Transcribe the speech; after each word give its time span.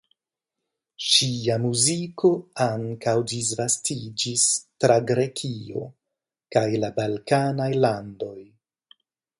Ŝia 1.07 1.57
muziko 1.65 2.31
ankaŭ 2.65 3.13
disvastiĝis 3.35 4.47
tra 4.85 4.97
Grekio 5.13 5.85
kaj 6.57 6.67
la 6.85 6.95
balkanaj 6.99 7.71
landoj. 7.87 8.37